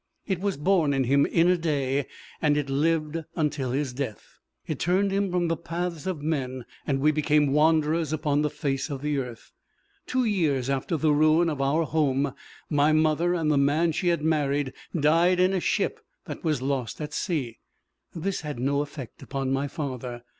It 0.25 0.39
was 0.39 0.57
born 0.57 0.95
in 0.95 1.03
him 1.03 1.27
in 1.27 1.47
a 1.47 1.55
day, 1.59 2.07
and 2.41 2.57
it 2.57 2.71
lived 2.71 3.23
until 3.35 3.69
his 3.71 3.93
death. 3.93 4.39
It 4.65 4.79
turned 4.79 5.11
him 5.11 5.29
from 5.29 5.47
the 5.47 5.55
paths 5.55 6.07
of 6.07 6.23
men, 6.23 6.65
and 6.87 6.99
we 6.99 7.11
became 7.11 7.53
wanderers 7.53 8.11
upon 8.11 8.41
the 8.41 8.49
face 8.49 8.89
of 8.89 9.03
the 9.03 9.19
earth. 9.19 9.51
Two 10.07 10.25
years 10.25 10.71
after 10.71 10.97
the 10.97 11.11
ruin 11.11 11.49
of 11.51 11.61
our 11.61 11.83
home 11.83 12.33
my 12.67 12.91
mother 12.91 13.35
and 13.35 13.51
the 13.51 13.59
man 13.59 13.91
she 13.91 14.07
had 14.07 14.23
married 14.23 14.73
died 14.99 15.39
in 15.39 15.53
a 15.53 15.59
ship 15.59 15.99
that 16.25 16.43
was 16.43 16.63
lost 16.63 16.99
at 16.99 17.13
sea. 17.13 17.59
This 18.15 18.41
had 18.41 18.57
no 18.59 18.81
effect 18.81 19.21
upon 19.21 19.51
my 19.53 19.67
father. 19.67 20.23